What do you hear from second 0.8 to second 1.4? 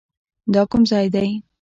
ځاى دى.